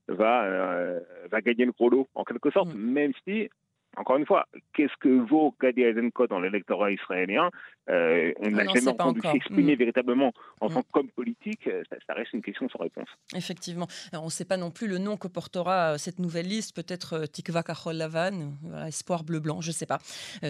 va, 0.08 0.94
va 1.31 1.40
gagner 1.43 1.67
le 1.67 1.73
gros 1.73 1.90
lot, 1.90 2.08
en 2.14 2.25
quelque 2.25 2.50
sorte, 2.50 2.75
mm. 2.75 2.79
même 2.79 3.12
si 3.26 3.50
encore 3.99 4.17
une 4.17 4.27
fois, 4.27 4.47
qu'est-ce 4.75 4.97
que 5.00 5.09
vaut 5.29 5.55
Gadi 5.61 5.83
Eisenkot 5.83 6.29
dans 6.29 6.39
l'électorat 6.39 6.93
israélien 6.93 7.50
euh, 7.91 8.33
On 8.41 8.50
n'a 8.50 8.65
jamais 8.65 8.89
entendu 8.89 9.21
s'exprimer 9.21 9.75
mm. 9.75 9.79
véritablement 9.79 10.33
en 10.61 10.69
mm. 10.69 10.75
tant 10.75 10.83
qu'homme 10.93 11.09
politique. 11.09 11.69
Ça, 12.06 12.15
reste 12.15 12.33
une 12.33 12.43
question 12.43 12.69
sans 12.69 12.79
réponse. 12.79 13.09
Effectivement. 13.35 13.89
on 14.12 14.27
ne 14.27 14.31
sait 14.31 14.45
pas 14.45 14.56
non 14.56 14.71
plus 14.71 14.87
le 14.87 14.99
nom 14.99 15.17
que 15.17 15.27
portera 15.27 15.95
euh, 15.95 15.99
cette 15.99 16.21
nouvelle 16.21 16.47
liste. 16.47 16.76
Peut-être 16.76 17.14
euh, 17.14 17.26
Tikva 17.26 17.62
Kachol 17.64 17.97
Lavan, 17.97 18.52
Espoir 18.87 19.25
bleu-blanc, 19.25 19.61
je 19.61 19.71
ne 19.71 19.75
sais 19.75 19.87
pas. 19.87 19.99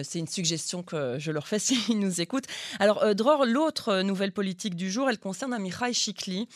C'est 0.03 0.19
une 0.19 0.27
suggestion 0.27 0.83
que 0.83 1.17
je 1.17 1.31
leur 1.31 1.47
fais 1.47 1.59
s'ils 1.59 1.99
nous 1.99 2.21
écoutent. 2.21 2.47
Alors, 2.79 3.15
Dror, 3.15 3.45
l'autre 3.45 4.01
nouvelle 4.01 4.31
politique 4.31 4.75
du 4.75 4.91
jour, 4.91 5.09
elle 5.09 5.19
concerne 5.19 5.53
Amichai 5.53 5.93
Chikli. 5.93 6.47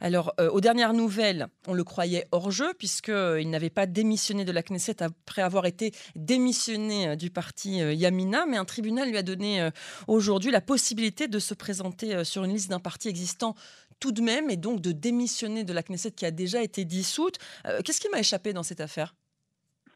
Alors, 0.00 0.34
aux 0.52 0.60
dernières 0.60 0.92
nouvelles, 0.92 1.46
on 1.66 1.72
le 1.72 1.84
croyait 1.84 2.26
hors 2.30 2.50
jeu, 2.50 2.74
puisqu'il 2.78 3.48
n'avait 3.48 3.70
pas 3.70 3.86
démissionné 3.86 4.44
de 4.44 4.52
la 4.52 4.62
Knesset 4.62 5.02
après 5.02 5.42
avoir 5.42 5.64
été 5.66 5.92
démissionné 6.14 6.41
démissionné 6.42 7.08
euh, 7.08 7.16
du 7.16 7.30
parti 7.30 7.80
euh, 7.80 7.94
Yamina, 7.94 8.46
mais 8.46 8.56
un 8.56 8.64
tribunal 8.64 9.08
lui 9.08 9.16
a 9.16 9.22
donné 9.22 9.60
euh, 9.60 9.70
aujourd'hui 10.08 10.50
la 10.50 10.60
possibilité 10.60 11.28
de 11.28 11.38
se 11.38 11.54
présenter 11.54 12.24
sur 12.24 12.42
une 12.42 12.52
liste 12.52 12.68
d'un 12.68 12.80
parti 12.80 13.08
existant 13.08 13.54
tout 14.00 14.10
de 14.10 14.20
même 14.20 14.50
et 14.50 14.56
donc 14.56 14.80
de 14.80 14.90
démissionner 14.90 15.62
de 15.62 15.72
la 15.72 15.84
Knesset 15.84 16.10
qui 16.10 16.26
a 16.26 16.32
déjà 16.32 16.60
été 16.60 16.84
dissoute. 16.84 17.38
Qu'est-ce 17.84 18.00
qui 18.00 18.08
m'a 18.08 18.18
échappé 18.18 18.52
dans 18.52 18.64
cette 18.64 18.80
affaire? 18.80 19.14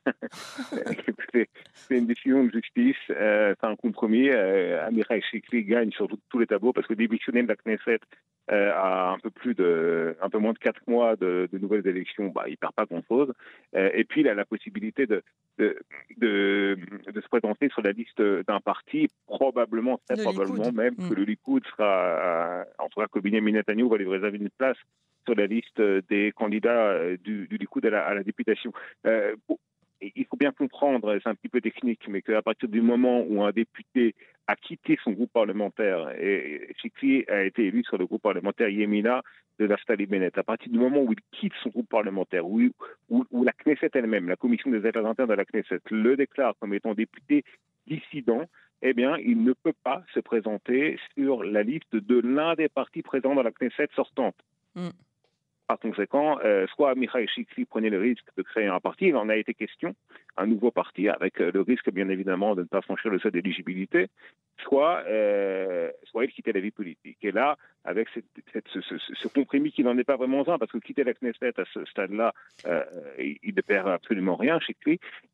c'est 1.32 1.98
une 1.98 2.06
décision 2.06 2.44
de 2.44 2.50
justice, 2.50 2.96
euh, 3.10 3.54
c'est 3.60 3.66
un 3.66 3.76
compromis. 3.76 4.28
Euh, 4.28 4.86
Amirai 4.86 5.20
Shikli 5.20 5.64
gagne 5.64 5.90
sur 5.90 6.08
tous 6.28 6.38
les 6.38 6.46
tableaux 6.46 6.72
parce 6.72 6.86
que 6.86 6.94
démissionner 6.94 7.42
de 7.42 7.48
la 7.48 7.56
Knesset 7.56 8.00
euh, 8.52 8.72
à 8.74 9.12
un 9.12 9.18
peu 9.18 9.30
plus 9.30 9.54
de, 9.54 10.16
un 10.20 10.30
peu 10.30 10.38
moins 10.38 10.52
de 10.52 10.58
quatre 10.58 10.80
mois 10.86 11.16
de, 11.16 11.48
nouvelles 11.52 11.86
élections, 11.86 12.28
bah, 12.28 12.44
il 12.48 12.56
perd 12.56 12.74
pas 12.74 12.84
grand-chose. 12.84 13.32
Euh, 13.74 13.90
et 13.94 14.04
puis 14.04 14.20
il 14.20 14.28
a 14.28 14.34
la 14.34 14.44
possibilité 14.44 15.06
de 15.06 15.22
de, 15.58 15.78
de, 16.18 16.76
se 17.14 17.28
présenter 17.28 17.70
sur 17.70 17.80
la 17.80 17.92
liste 17.92 18.20
d'un 18.20 18.60
parti, 18.60 19.08
probablement, 19.26 19.98
très 20.06 20.22
probablement 20.22 20.70
même 20.70 20.94
que 20.96 21.14
mm. 21.14 21.14
le 21.14 21.24
Likoud 21.24 21.64
sera, 21.66 22.66
en 22.78 22.88
tout 22.90 23.00
cas 23.00 23.06
que 23.06 23.20
Benjamin 23.20 23.52
Netanyahu 23.52 23.88
va 23.88 23.96
lui 23.96 24.06
réserver 24.06 24.36
une 24.36 24.50
place 24.50 24.76
sur 25.24 25.34
la 25.34 25.46
liste 25.46 25.80
des 26.10 26.32
candidats 26.36 27.16
du, 27.16 27.48
du 27.48 27.56
Likoud 27.56 27.86
à 27.86 27.90
la, 27.90 28.06
à 28.06 28.14
la 28.14 28.22
députation. 28.22 28.70
Euh, 29.06 29.34
il 30.00 30.26
faut 30.26 30.36
bien 30.36 30.52
comprendre, 30.52 31.18
c'est 31.22 31.28
un 31.28 31.34
petit 31.34 31.48
peu 31.48 31.60
technique, 31.60 32.06
mais 32.08 32.22
qu'à 32.22 32.42
partir 32.42 32.68
du 32.68 32.80
moment 32.80 33.22
où 33.22 33.42
un 33.42 33.52
député 33.52 34.14
a 34.46 34.56
quitté 34.56 34.98
son 35.02 35.12
groupe 35.12 35.32
parlementaire, 35.32 36.10
et 36.20 36.74
Chikli 36.80 37.24
a 37.28 37.44
été 37.44 37.66
élu 37.66 37.82
sur 37.84 37.98
le 37.98 38.06
groupe 38.06 38.22
parlementaire 38.22 38.68
Yemina 38.68 39.22
de 39.58 39.66
Naftali 39.66 40.06
Bennett, 40.06 40.36
à 40.38 40.42
partir 40.42 40.70
du 40.70 40.78
moment 40.78 41.02
où 41.02 41.12
il 41.12 41.38
quitte 41.38 41.54
son 41.62 41.70
groupe 41.70 41.88
parlementaire, 41.88 42.46
où, 42.46 42.60
où, 43.08 43.44
la 43.44 43.52
Knesset 43.52 43.90
elle-même, 43.94 44.28
la 44.28 44.36
commission 44.36 44.70
des 44.70 44.84
affaires 44.86 45.06
internes 45.06 45.30
de 45.30 45.34
la 45.34 45.44
Knesset, 45.44 45.80
le 45.90 46.16
déclare 46.16 46.54
comme 46.60 46.74
étant 46.74 46.94
député 46.94 47.44
dissident, 47.86 48.44
eh 48.82 48.92
bien, 48.92 49.16
il 49.18 49.42
ne 49.42 49.54
peut 49.54 49.72
pas 49.82 50.04
se 50.12 50.20
présenter 50.20 50.98
sur 51.14 51.42
la 51.42 51.62
liste 51.62 51.96
de 51.96 52.20
l'un 52.20 52.54
des 52.54 52.68
partis 52.68 53.02
présents 53.02 53.34
dans 53.34 53.42
la 53.42 53.50
Knesset 53.50 53.88
sortante. 53.94 54.36
Mm. 54.74 54.90
Par 55.66 55.80
conséquent, 55.80 56.38
euh, 56.44 56.66
soit 56.68 56.94
Mikhail 56.94 57.26
Chikli 57.26 57.64
prenait 57.64 57.90
le 57.90 57.98
risque 57.98 58.26
de 58.36 58.42
créer 58.42 58.66
un 58.66 58.78
parti, 58.78 59.06
il 59.06 59.16
en 59.16 59.28
a 59.28 59.34
été 59.34 59.52
question, 59.52 59.96
un 60.36 60.46
nouveau 60.46 60.70
parti, 60.70 61.08
avec 61.08 61.40
euh, 61.40 61.50
le 61.52 61.60
risque 61.60 61.90
bien 61.90 62.08
évidemment 62.08 62.54
de 62.54 62.62
ne 62.62 62.66
pas 62.66 62.82
franchir 62.82 63.10
le 63.10 63.18
seuil 63.18 63.32
d'éligibilité, 63.32 64.06
soit, 64.62 65.02
euh, 65.08 65.90
soit 66.04 66.24
il 66.24 66.30
quittait 66.30 66.52
la 66.52 66.60
vie 66.60 66.70
politique. 66.70 67.18
Et 67.22 67.32
là, 67.32 67.56
avec 67.84 68.08
ce, 68.10 68.20
ce, 68.80 69.28
compromis 69.28 69.72
qui 69.72 69.82
n'en 69.82 69.98
est 69.98 70.04
pas 70.04 70.16
vraiment 70.16 70.48
un, 70.48 70.56
parce 70.56 70.70
que 70.70 70.78
quitter 70.78 71.02
la 71.02 71.14
Knesset 71.14 71.58
à 71.58 71.64
ce 71.74 71.84
stade-là, 71.86 72.32
il, 73.18 73.54
ne 73.54 73.60
perd 73.60 73.88
absolument 73.88 74.36
rien 74.36 74.58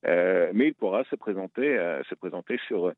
euh, 0.06 0.50
mais 0.54 0.68
il 0.68 0.74
pourra 0.74 1.04
se 1.04 1.16
présenter, 1.16 1.76
se 2.08 2.14
présenter 2.14 2.58
sur 2.66 2.92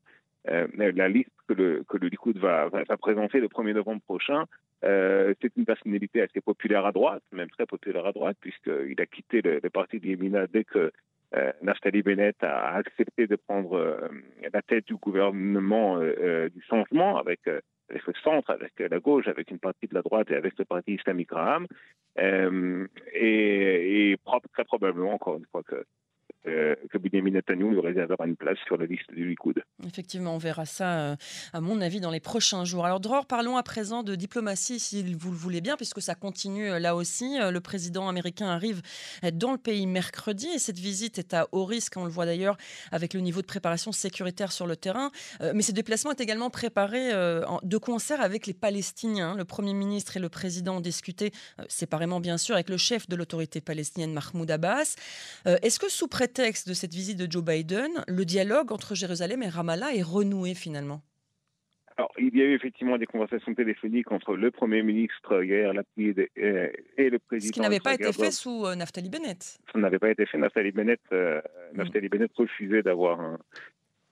la 0.45 1.09
liste 1.09 1.31
que 1.47 1.53
le, 1.53 1.83
que 1.87 1.97
Likoud 1.97 2.37
va, 2.37 2.69
présenter 2.99 3.39
le 3.39 3.47
1er 3.47 3.73
novembre 3.73 4.01
prochain, 4.01 4.45
euh, 4.83 5.33
c'est 5.41 5.55
une 5.55 5.65
personnalité 5.65 6.21
assez 6.21 6.41
populaire 6.41 6.85
à 6.85 6.91
droite, 6.91 7.23
même 7.31 7.49
très 7.49 7.65
populaire 7.65 8.05
à 8.05 8.11
droite, 8.11 8.37
puisqu'il 8.39 8.99
a 8.99 9.05
quitté 9.05 9.41
le, 9.41 9.69
parti 9.69 9.99
d'Yemina 9.99 10.47
dès 10.47 10.63
que 10.63 10.91
euh, 11.35 11.51
Naftali 11.61 12.03
Bennett 12.03 12.41
a 12.43 12.75
accepté 12.75 13.27
de 13.27 13.35
prendre 13.35 13.73
euh, 13.73 14.07
la 14.53 14.61
tête 14.61 14.85
du 14.85 14.95
gouvernement 14.95 15.97
euh, 15.99 16.49
du 16.49 16.61
changement 16.61 17.17
avec, 17.17 17.41
avec, 17.47 18.05
le 18.05 18.13
centre, 18.23 18.51
avec 18.51 18.73
la 18.79 18.99
gauche, 18.99 19.27
avec 19.27 19.49
une 19.49 19.59
partie 19.59 19.87
de 19.87 19.95
la 19.95 20.01
droite 20.01 20.29
et 20.31 20.35
avec 20.35 20.57
le 20.57 20.65
parti 20.65 20.93
islamique 20.93 21.31
Raham. 21.31 21.67
et, 22.17 24.11
et 24.11 24.17
très 24.53 24.65
probablement, 24.65 25.13
encore 25.13 25.37
une 25.37 25.45
fois, 25.51 25.63
que 25.63 25.83
euh, 26.47 26.75
que 26.91 26.97
Benjamin 26.97 27.31
Netanyahu 27.31 27.71
lui 27.71 27.79
réservera 27.79 28.27
une 28.27 28.35
place 28.35 28.57
sur 28.67 28.77
la 28.77 28.85
liste 28.85 29.11
du 29.11 29.27
Likoud. 29.27 29.63
Effectivement, 29.85 30.35
on 30.35 30.37
verra 30.37 30.65
ça, 30.65 30.99
euh, 30.99 31.15
à 31.53 31.61
mon 31.61 31.81
avis, 31.81 31.99
dans 31.99 32.11
les 32.11 32.19
prochains 32.19 32.65
jours. 32.65 32.85
Alors, 32.85 32.99
Dror, 32.99 33.25
parlons 33.25 33.57
à 33.57 33.63
présent 33.63 34.03
de 34.03 34.15
diplomatie, 34.15 34.79
si 34.79 35.01
vous 35.13 35.31
le 35.31 35.37
voulez 35.37 35.61
bien, 35.61 35.75
puisque 35.75 36.01
ça 36.01 36.13
continue 36.13 36.69
euh, 36.69 36.79
là 36.79 36.95
aussi. 36.95 37.37
Le 37.39 37.59
président 37.59 38.07
américain 38.07 38.47
arrive 38.47 38.81
dans 39.33 39.51
le 39.51 39.57
pays 39.57 39.87
mercredi 39.87 40.47
et 40.53 40.59
cette 40.59 40.77
visite 40.77 41.17
est 41.17 41.33
à 41.33 41.47
haut 41.51 41.65
risque, 41.65 41.97
on 41.97 42.03
le 42.03 42.11
voit 42.11 42.25
d'ailleurs 42.25 42.57
avec 42.91 43.13
le 43.13 43.21
niveau 43.21 43.41
de 43.41 43.47
préparation 43.47 43.91
sécuritaire 43.91 44.51
sur 44.51 44.67
le 44.67 44.75
terrain. 44.75 45.11
Mais 45.53 45.61
ce 45.61 45.71
déplacement 45.71 46.11
est 46.11 46.21
également 46.21 46.49
préparé 46.49 47.11
de 47.11 47.77
concert 47.77 48.21
avec 48.21 48.47
les 48.47 48.53
Palestiniens. 48.53 49.35
Le 49.35 49.45
Premier 49.45 49.73
ministre 49.73 50.17
et 50.17 50.19
le 50.19 50.29
président 50.29 50.77
ont 50.77 50.81
discuté, 50.81 51.31
séparément 51.67 52.19
bien 52.19 52.37
sûr, 52.37 52.55
avec 52.55 52.69
le 52.69 52.77
chef 52.77 53.07
de 53.09 53.15
l'autorité 53.15 53.61
palestinienne, 53.61 54.13
Mahmoud 54.13 54.49
Abbas. 54.49 54.95
Est-ce 55.45 55.79
que 55.79 55.89
sous 55.89 56.07
prétexte 56.07 56.34
texte 56.35 56.67
de 56.67 56.73
cette 56.73 56.93
visite 56.93 57.17
de 57.17 57.31
Joe 57.31 57.43
Biden, 57.43 58.03
le 58.07 58.25
dialogue 58.25 58.71
entre 58.71 58.93
Jérusalem 58.93 59.41
et 59.41 59.49
Ramallah 59.49 59.95
est 59.95 60.03
renoué 60.03 60.53
finalement 60.53 61.01
alors, 61.97 62.11
il 62.17 62.35
y 62.35 62.41
a 62.41 62.43
eu 62.43 62.53
effectivement 62.53 62.97
des 62.97 63.05
conversations 63.05 63.53
téléphoniques 63.53 64.11
entre 64.11 64.35
le 64.35 64.51
Premier 64.51 64.83
ministre 64.83 65.41
Yair 65.41 65.71
Lapid 65.71 66.27
et, 66.35 66.71
et 66.97 67.09
le 67.09 67.19
président. 67.19 67.47
Ce 67.47 67.53
qui 67.53 67.61
n'avait 67.61 67.79
pas 67.79 67.93
été 67.93 68.11
fait 68.11 68.31
sous 68.31 68.65
euh, 68.65 68.75
Naftali 68.75 69.09
Bennett. 69.09 69.57
Ça 69.71 69.79
n'avait 69.79 69.97
pas 69.97 70.09
été 70.09 70.25
fait. 70.25 70.37
Naftali 70.37 70.73
Bennett, 70.73 70.99
euh, 71.13 71.39
mm. 71.71 71.77
Naftali 71.77 72.09
Bennett 72.09 72.31
refusait 72.35 72.83
d'avoir 72.83 73.21
un, 73.21 73.39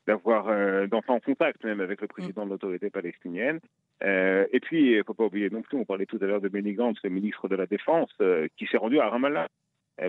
d'avoir 0.08 0.50
euh, 0.50 0.88
d'entrer 0.88 1.14
en 1.14 1.20
contact 1.20 1.64
même 1.64 1.80
avec 1.80 2.02
le 2.02 2.08
président 2.08 2.44
mm. 2.44 2.46
de 2.46 2.52
l'autorité 2.52 2.90
palestinienne. 2.90 3.60
Euh, 4.04 4.46
et 4.52 4.60
puis, 4.60 4.92
il 4.92 4.98
ne 4.98 5.04
faut 5.04 5.14
pas 5.14 5.26
oublier 5.26 5.50
non 5.50 5.62
plus, 5.62 5.78
on 5.78 5.86
parlait 5.86 6.06
tout 6.06 6.20
à 6.22 6.26
l'heure 6.26 6.42
de 6.42 6.50
Benny 6.50 6.74
Gantz, 6.74 6.98
le 7.04 7.10
ministre 7.10 7.48
de 7.48 7.56
la 7.56 7.66
Défense, 7.66 8.10
euh, 8.22 8.48
qui 8.58 8.66
s'est 8.68 8.78
rendu 8.78 9.00
à 9.00 9.10
Ramallah 9.10 9.44
euh, 9.44 9.48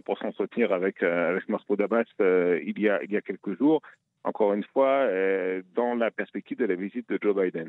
pour 0.04 0.18
s'entretenir 0.18 0.72
avec, 0.72 1.02
euh, 1.02 1.30
avec 1.30 1.48
Mahmoud 1.48 1.80
Abbas 1.80 2.04
euh, 2.20 2.60
il, 2.64 2.78
y 2.80 2.88
a, 2.88 3.20
quelques 3.20 3.56
jours, 3.58 3.82
encore 4.24 4.54
une 4.54 4.64
fois, 4.64 5.06
dans 5.74 5.94
la 5.94 6.10
perspective 6.10 6.58
de 6.58 6.64
la 6.64 6.74
visite 6.74 7.08
de 7.08 7.18
Joe 7.20 7.36
Biden. 7.36 7.68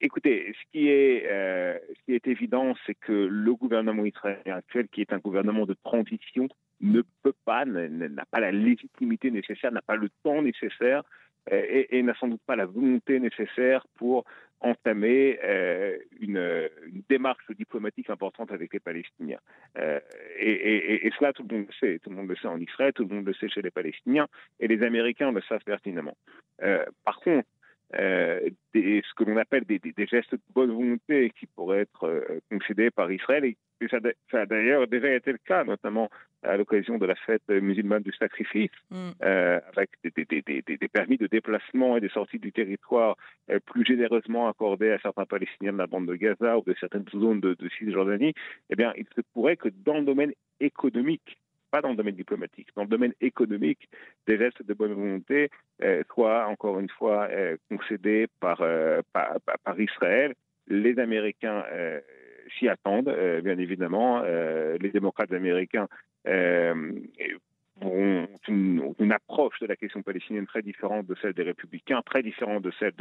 Écoutez, 0.00 0.54
ce 0.56 0.70
qui 0.70 0.88
est, 0.88 1.26
euh, 1.26 1.76
ce 1.88 2.04
qui 2.04 2.14
est 2.14 2.28
évident, 2.28 2.74
c'est 2.86 2.94
que 2.94 3.12
le 3.12 3.54
gouvernement 3.54 4.04
israélien 4.04 4.56
actuel, 4.56 4.86
qui 4.88 5.00
est 5.00 5.12
un 5.12 5.18
gouvernement 5.18 5.66
de 5.66 5.74
transition, 5.82 6.48
ne 6.80 7.02
peut 7.22 7.34
pas, 7.44 7.64
n'a 7.64 8.24
pas 8.30 8.38
la 8.38 8.52
légitimité 8.52 9.32
nécessaire, 9.32 9.72
n'a 9.72 9.82
pas 9.82 9.96
le 9.96 10.08
temps 10.22 10.40
nécessaire 10.40 11.02
et, 11.50 12.02
n'a 12.02 12.14
sans 12.14 12.28
doute 12.28 12.42
pas 12.46 12.56
la 12.56 12.66
volonté 12.66 13.18
nécessaire 13.18 13.86
pour 13.96 14.24
entamer 14.62 15.38
euh, 15.44 15.98
une, 16.20 16.68
démarche 17.08 17.50
diplomatique 17.50 18.10
importante 18.10 18.52
avec 18.52 18.72
les 18.72 18.80
Palestiniens. 18.80 19.40
Euh, 19.76 20.00
et, 20.38 21.10
cela, 21.18 21.32
tout 21.32 21.44
le 21.48 21.56
monde 21.56 21.66
le 21.68 21.74
sait. 21.80 21.98
Tout 21.98 22.10
le 22.10 22.16
monde 22.16 22.28
le 22.28 22.36
sait 22.36 22.46
en 22.46 22.60
Israël, 22.60 22.92
tout 22.92 23.04
le 23.04 23.14
monde 23.14 23.26
le 23.26 23.34
sait 23.34 23.48
chez 23.48 23.62
les 23.62 23.70
Palestiniens, 23.70 24.28
et 24.60 24.68
les 24.68 24.82
Américains 24.82 25.32
le 25.32 25.42
savent 25.42 25.64
pertinemment. 25.64 26.16
Euh, 26.62 26.84
par 27.04 27.18
contre, 27.20 27.48
ce 27.92 29.14
que 29.16 29.24
l'on 29.24 29.36
appelle 29.36 29.64
des, 29.64 29.80
gestes 30.06 30.32
de 30.32 30.40
bonne 30.54 30.70
volonté 30.70 31.30
qui 31.38 31.46
pourraient 31.46 31.80
être 31.80 32.40
concédés 32.50 32.90
par 32.90 33.12
Israël 33.12 33.44
ça, 33.88 33.98
ça 34.30 34.40
a 34.42 34.46
d'ailleurs 34.46 34.86
déjà 34.86 35.12
été 35.14 35.32
le 35.32 35.38
cas, 35.38 35.64
notamment 35.64 36.10
à 36.42 36.56
l'occasion 36.56 36.98
de 36.98 37.06
la 37.06 37.14
fête 37.14 37.48
musulmane 37.48 38.02
du 38.02 38.12
sacrifice, 38.12 38.70
mm. 38.90 39.10
euh, 39.22 39.60
avec 39.76 39.90
des, 40.02 40.24
des, 40.24 40.88
permis 40.88 41.16
de 41.16 41.26
déplacement 41.26 41.96
et 41.96 42.00
des 42.00 42.08
sorties 42.08 42.38
du 42.38 42.52
territoire 42.52 43.16
euh, 43.50 43.60
plus 43.60 43.84
généreusement 43.84 44.48
accordés 44.48 44.90
à 44.90 44.98
certains 44.98 45.24
Palestiniens 45.24 45.72
de 45.72 45.78
la 45.78 45.86
bande 45.86 46.06
de 46.06 46.14
Gaza 46.14 46.58
ou 46.58 46.62
de 46.62 46.74
certaines 46.78 47.04
zones 47.14 47.40
de, 47.40 47.54
de 47.54 47.68
Cisjordanie. 47.78 48.34
Eh 48.70 48.76
bien, 48.76 48.92
il 48.96 49.06
se 49.14 49.20
pourrait 49.32 49.56
que 49.56 49.68
dans 49.68 49.98
le 49.98 50.04
domaine 50.04 50.32
économique, 50.60 51.38
pas 51.70 51.80
dans 51.80 51.90
le 51.90 51.96
domaine 51.96 52.16
diplomatique, 52.16 52.68
dans 52.76 52.82
le 52.82 52.88
domaine 52.88 53.14
économique, 53.20 53.88
des 54.26 54.36
gestes 54.36 54.62
de 54.62 54.74
bonne 54.74 54.92
volonté 54.92 55.48
euh, 55.82 56.02
soient 56.12 56.46
encore 56.46 56.78
une 56.80 56.90
fois 56.90 57.28
concédés 57.70 58.26
par, 58.40 58.62
par, 59.12 59.36
par, 59.64 59.80
Israël. 59.80 60.34
Les 60.68 60.98
Américains 60.98 61.64
s'y 62.58 62.68
attendent, 62.68 63.08
euh, 63.08 63.40
bien 63.40 63.58
évidemment. 63.58 64.22
les 64.22 64.90
démocrates 64.90 65.32
américains 65.32 65.88
ont 67.80 68.28
une, 68.48 69.12
approche 69.12 69.58
de 69.60 69.66
la 69.66 69.76
question 69.76 70.02
palestinienne 70.02 70.46
très 70.46 70.62
différente 70.62 71.06
de 71.06 71.16
celle 71.20 71.32
des 71.32 71.42
républicains, 71.42 72.00
très 72.04 72.22
différente 72.22 72.62
de 72.62 72.72
celle 72.78 72.92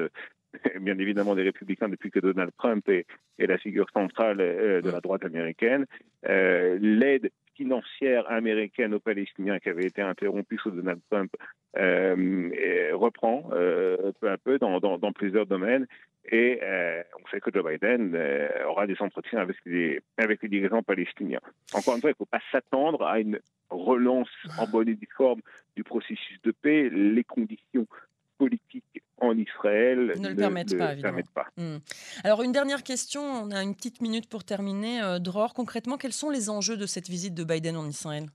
bien 0.81 0.97
évidemment, 0.97 1.35
des 1.35 1.43
républicains 1.43 1.89
depuis 1.89 2.09
que 2.09 2.19
Donald 2.19 2.51
Trump 2.57 2.87
est, 2.89 3.05
la 3.37 3.57
figure 3.57 3.87
centrale 3.93 4.37
de 4.37 4.89
la 4.89 5.01
droite 5.01 5.23
américaine. 5.23 5.85
L'aide 6.23 7.31
financière 7.55 8.29
américaine 8.31 8.93
aux 8.93 8.99
Palestiniens 8.99 9.59
qui 9.59 9.69
avait 9.69 9.85
été 9.85 10.01
interrompue 10.01 10.57
sous 10.57 10.71
Donald 10.71 10.99
Trump 11.09 11.31
euh, 11.77 12.89
reprend 12.93 13.49
euh, 13.53 14.11
peu 14.19 14.29
à 14.29 14.37
peu 14.37 14.57
dans 14.57 15.13
plusieurs 15.13 15.45
domaines. 15.45 15.87
Et 16.29 16.59
euh, 16.61 17.01
on 17.19 17.27
sait 17.29 17.39
que 17.39 17.49
Joe 17.51 17.65
Biden 17.65 18.13
euh, 18.15 18.47
aura 18.67 18.85
des 18.85 18.95
entretiens 18.99 19.39
avec 19.39 19.57
les, 19.65 20.01
avec 20.17 20.43
les 20.43 20.49
dirigeants 20.49 20.83
palestiniens. 20.83 21.41
Encore 21.73 21.95
une 21.95 22.01
fois, 22.01 22.11
il 22.11 22.13
ne 22.13 22.17
faut 22.17 22.25
pas 22.25 22.41
s'attendre 22.51 23.03
à 23.03 23.19
une 23.19 23.39
relance 23.69 24.29
en 24.59 24.67
bonne 24.67 24.89
et 24.89 24.95
due 24.95 25.09
forme 25.15 25.41
du 25.75 25.83
processus 25.83 26.39
de 26.43 26.51
paix. 26.51 26.89
Les 26.89 27.23
conditions 27.23 27.87
politiques 28.37 29.03
en 29.17 29.37
Israël 29.37 30.13
ne 30.19 30.29
le 30.29 30.35
permettent 30.35 30.77
pas. 30.77 30.95
Permettent 30.95 31.29
pas. 31.29 31.47
Mmh. 31.57 31.77
Alors 32.23 32.41
une 32.41 32.51
dernière 32.51 32.83
question, 32.83 33.21
on 33.21 33.51
a 33.51 33.61
une 33.61 33.75
petite 33.75 34.01
minute 34.01 34.27
pour 34.27 34.43
terminer. 34.43 35.01
Euh, 35.01 35.19
Dror, 35.19 35.53
concrètement, 35.53 35.97
quels 35.97 36.13
sont 36.13 36.29
les 36.29 36.49
enjeux 36.49 36.77
de 36.77 36.87
cette 36.87 37.07
visite 37.07 37.33
de 37.33 37.43
Biden 37.43 37.77
en 37.77 37.87
Israël? 37.87 38.25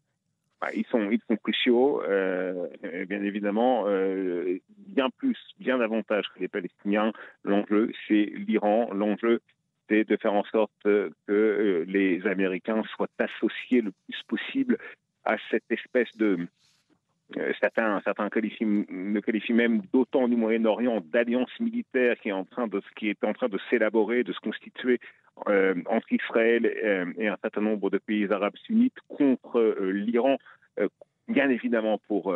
Bah, 0.61 0.69
ils, 0.75 0.87
sont, 0.87 1.11
ils 1.11 1.21
sont 1.29 1.37
cruciaux, 1.37 2.03
euh, 2.03 2.69
bien 3.09 3.23
évidemment, 3.23 3.85
euh, 3.89 4.59
bien 4.97 5.11
plus, 5.11 5.39
bien 5.61 5.79
davantage 5.79 6.25
que 6.35 6.41
les 6.41 6.49
Palestiniens. 6.49 7.13
L'enjeu, 7.45 7.93
c'est 8.09 8.33
l'Iran. 8.47 8.89
L'enjeu, 8.93 9.41
c'est 9.89 10.05
de 10.05 10.17
faire 10.17 10.35
en 10.35 10.45
sorte 10.45 10.73
que 10.83 11.13
euh, 11.29 11.85
les 11.87 12.27
Américains 12.27 12.83
soient 12.95 13.09
associés 13.19 13.83
le 13.83 13.93
plus 13.93 14.23
possible 14.27 14.79
à 15.25 15.37
cette 15.51 15.71
espèce 15.71 16.17
de 16.17 16.49
euh, 17.37 17.53
certains, 17.61 18.01
certains 18.05 18.29
qualifient, 18.31 18.65
même 19.53 19.83
d'autant 19.93 20.29
du 20.29 20.37
Moyen-Orient 20.37 21.01
d'alliance 21.01 21.51
militaire 21.61 22.17
qui 22.21 22.29
est 22.29 22.33
en 22.33 22.45
train 22.45 22.69
de, 22.69 22.81
qui 22.97 23.11
est 23.11 23.25
en 23.25 23.33
train 23.33 23.49
de 23.49 23.59
s'élaborer, 23.69 24.23
de 24.23 24.33
se 24.33 24.41
constituer 24.41 25.01
euh, 25.49 25.75
entre 25.87 26.11
Israël 26.13 26.65
euh, 26.65 27.13
et 27.19 27.29
un 27.29 27.37
certain 27.43 27.61
nombre 27.61 27.91
de 27.91 27.99
pays 27.99 28.33
arabes 28.33 28.57
sunnites 28.65 28.99
contre 29.09 29.59
euh, 29.59 29.91
l'Iran. 29.93 30.39
Bien 31.29 31.51
évidemment 31.51 31.99
pour 32.07 32.35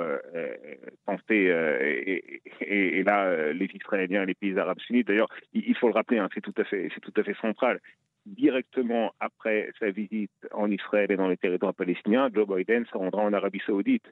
tenter, 1.07 1.45
et, 1.45 2.43
et, 2.61 2.99
et, 2.99 3.03
là, 3.05 3.53
les 3.53 3.69
Israéliens 3.75 4.25
et 4.25 4.27
les 4.27 4.35
pays 4.35 4.59
arabes 4.59 4.81
sunnites, 4.81 5.07
d'ailleurs, 5.07 5.29
il, 5.53 5.65
il, 5.69 5.77
faut 5.77 5.87
le 5.87 5.95
rappeler, 5.95 6.19
hein, 6.19 6.29
c'est 6.35 6.41
tout, 6.41 6.55
à 6.57 6.65
fait, 6.65 6.89
tout 7.01 7.13
à 7.17 7.23
fait 7.23 7.37
central 7.41 7.81
directement 8.27 9.13
après 9.21 9.71
sa 9.79 9.91
visite 9.91 10.31
en 10.53 10.71
Israël 10.71 11.11
et 11.11 11.17
dans 11.17 11.29
les 11.29 11.37
territoires 11.37 11.75
palestiniens, 11.75 12.31
Joe 12.33 12.47
Biden 12.47 12.87
se 12.87 12.97
rendra 12.97 13.23
en 13.23 13.33
Arabie 13.33 13.63
saoudite. 13.67 14.07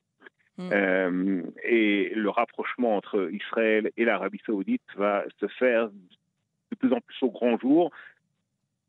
Mmh. 0.56 0.70
Euh, 0.72 1.42
et 1.62 2.12
le 2.14 2.30
rapprochement 2.30 2.96
entre 2.96 3.30
Israël 3.32 3.92
et 3.96 4.04
l'Arabie 4.04 4.40
saoudite 4.44 4.82
va 4.96 5.24
se 5.40 5.46
faire 5.46 5.88
de 5.88 6.76
plus 6.76 6.92
en 6.92 7.00
plus 7.00 7.16
au 7.22 7.30
grand 7.30 7.58
jour. 7.58 7.92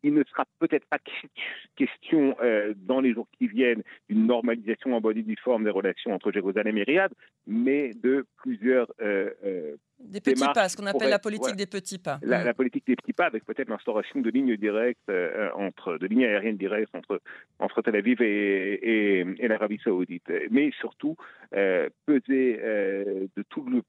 Il 0.04 0.14
ne 0.14 0.24
sera 0.24 0.46
peut-être 0.60 0.86
pas 0.88 1.00
question 1.76 2.36
euh, 2.42 2.74
dans 2.76 3.02
les 3.02 3.14
jours 3.14 3.28
qui 3.38 3.48
viennent 3.48 3.84
d'une 4.10 4.26
normalisation 4.26 4.94
en 4.94 5.02
bonne 5.02 5.18
uniforme 5.18 5.64
des 5.64 5.70
relations 5.70 6.14
entre 6.14 6.32
Jérusalem 6.32 6.78
et 6.78 6.84
Riyad, 6.84 7.12
mais 7.48 7.94
de 7.94 8.26
plusieurs 8.38 8.92
euh, 9.02 9.32
euh, 9.44 9.76
des 10.00 10.22
petits 10.22 10.46
pas, 10.54 10.70
ce 10.70 10.78
qu'on 10.78 10.86
appelle 10.86 11.10
la 11.10 11.20
politique 11.20 11.58
des 11.58 11.66
petits 11.66 11.98
pas. 11.98 12.20
La, 12.22 12.46
mm. 12.46 12.54
politique 12.54 12.88
des 12.88 12.96
petits 12.96 13.12
pas, 13.12 13.26
avec 13.26 13.44
peut-être 13.44 13.68
l'instauration 13.68 14.22
de 14.22 14.30
lignes 14.30 14.56
directes 14.56 15.12
entre, 15.56 15.98
de 15.98 16.08
lignes 16.08 16.24
aériennes 16.24 16.56
directes 16.56 16.96
entre 16.96 17.22
entre 17.60 17.82
Tel 17.82 17.98
Aviv 17.98 18.22
et, 18.22 19.26
et, 19.38 19.48
l'Arabie 19.50 19.80
Saoudite, 19.84 20.32
mais 20.52 20.72
surtout 20.80 21.18
peser 21.52 22.58
de 22.64 23.44
tout 23.50 23.66
le 23.66 23.82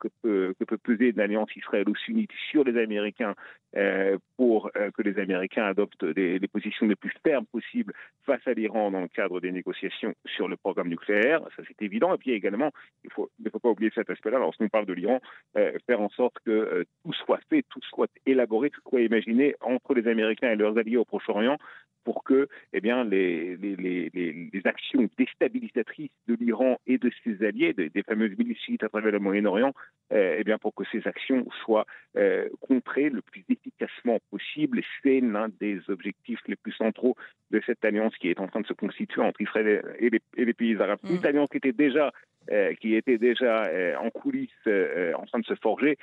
que 0.00 0.08
peut, 0.22 0.54
que 0.58 0.64
peut 0.64 0.78
peser 0.78 1.10
une 1.10 1.20
alliance 1.20 1.54
israélo-sunnite 1.54 2.30
sur 2.50 2.64
les 2.64 2.80
Américains 2.80 3.34
euh, 3.76 4.18
pour 4.36 4.70
euh, 4.76 4.90
que 4.90 5.02
les 5.02 5.18
Américains 5.18 5.64
adoptent 5.64 6.04
des, 6.04 6.40
positions 6.52 6.86
les 6.86 6.96
plus 6.96 7.12
fermes 7.22 7.46
possibles 7.46 7.92
face 8.26 8.40
à 8.46 8.52
l'Iran 8.52 8.90
dans 8.90 9.00
le 9.00 9.08
cadre 9.08 9.40
des 9.40 9.52
négociations 9.52 10.12
sur 10.26 10.48
le 10.48 10.56
programme 10.56 10.88
nucléaire. 10.88 11.40
Ça, 11.56 11.62
c'est 11.68 11.82
évident. 11.84 12.12
Et 12.14 12.18
puis 12.18 12.32
également, 12.32 12.72
il 13.04 13.10
ne 13.44 13.50
faut 13.50 13.58
pas 13.60 13.68
oublier 13.68 13.92
cet 13.94 14.10
aspect-là, 14.10 14.38
lorsqu'on 14.38 14.68
parle 14.68 14.86
de 14.86 14.92
l'Iran, 14.92 15.20
euh, 15.56 15.78
faire 15.86 16.00
en 16.00 16.08
sorte 16.10 16.34
que 16.44 16.84
tout 17.04 17.12
soit 17.12 17.40
fait, 17.48 17.64
tout 17.68 17.80
soit 17.88 18.10
élaboré, 18.26 18.70
tout 18.70 18.82
soit 18.88 19.02
imaginé 19.02 19.54
entre 19.60 19.94
les 19.94 20.08
Américains 20.08 20.50
et 20.50 20.56
leurs 20.56 20.76
alliés 20.76 20.96
au 20.96 21.04
Proche-Orient 21.04 21.58
pour 22.04 22.24
que 22.24 22.48
eh 22.72 22.80
bien, 22.80 23.04
les, 23.04 23.56
les, 23.56 23.76
les, 23.76 24.10
les 24.52 24.66
actions 24.66 25.08
déstabilisatrices 25.18 26.10
de 26.28 26.34
l'Iran 26.34 26.78
et 26.86 26.98
de 26.98 27.10
ses 27.24 27.44
alliés, 27.44 27.72
des, 27.72 28.02
fameuses 28.02 28.36
milices 28.38 28.58
à 28.82 28.88
travers 28.88 29.12
le 29.12 29.18
Moyen-Orient, 29.18 29.72
euh, 30.12 30.36
eh 30.38 30.44
bien, 30.44 30.58
pour 30.58 30.74
que 30.74 30.84
ces 30.90 31.06
actions 31.06 31.46
soient 31.64 31.86
euh, 32.16 32.48
contrées 32.60 33.10
le 33.10 33.22
plus 33.22 33.44
efficacement 33.48 34.18
possible. 34.30 34.80
C'est 35.02 35.20
l'un 35.20 35.48
des 35.60 35.78
objectifs 35.88 36.40
les 36.46 36.56
plus 36.56 36.72
centraux 36.72 37.16
de 37.50 37.60
cette 37.66 37.84
alliance 37.84 38.16
qui 38.16 38.28
est 38.28 38.40
en 38.40 38.46
train 38.46 38.60
de 38.60 38.66
se 38.66 38.72
constituer 38.72 39.22
entre 39.22 39.40
Israël 39.40 39.82
et 39.98 40.10
les, 40.10 40.20
et 40.36 40.44
les 40.44 40.52
pays 40.52 40.76
arabes. 40.80 41.00
Mm. 41.02 41.16
Une 41.16 41.26
alliance 41.26 41.48
qui 41.50 41.58
était 41.58 41.72
déjà 41.72 42.12
euh, 42.50 42.74
qui 42.74 42.94
était 42.94 43.18
déjà 43.18 43.66
euh, 43.66 43.94
en 43.96 44.10
coulisses 44.10 44.50
euh, 44.66 45.12
en 45.14 45.26
train 45.26 45.38
de 45.38 45.44
se 45.44 45.54
forger, 45.56 45.98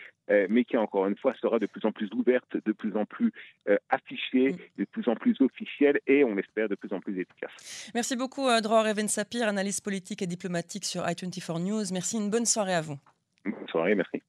mais 0.49 0.65
qui 0.65 0.77
encore 0.77 1.07
une 1.07 1.15
fois 1.15 1.33
sera 1.41 1.57
de 1.57 1.65
plus 1.65 1.85
en 1.85 1.91
plus 1.93 2.09
ouverte, 2.13 2.57
de 2.65 2.71
plus 2.73 2.95
en 2.97 3.05
plus 3.05 3.31
affichée, 3.89 4.51
mm. 4.51 4.57
de 4.79 4.85
plus 4.85 5.07
en 5.07 5.15
plus 5.15 5.39
officielle 5.39 5.99
et 6.05 6.25
on 6.25 6.37
espère 6.37 6.67
de 6.67 6.75
plus 6.75 6.91
en 6.91 6.99
plus 6.99 7.19
efficace. 7.19 7.91
Merci 7.95 8.17
beaucoup 8.17 8.47
Dror 8.61 8.87
Even 8.87 9.07
Sapir, 9.07 9.47
analyste 9.47 9.83
politique 9.83 10.21
et 10.21 10.27
diplomatique 10.27 10.83
sur 10.83 11.03
i24 11.03 11.63
News. 11.63 11.83
Merci, 11.93 12.17
une 12.17 12.29
bonne 12.29 12.45
soirée 12.45 12.75
à 12.75 12.81
vous. 12.81 12.97
Bonne 13.45 13.67
soirée, 13.69 13.95
merci. 13.95 14.21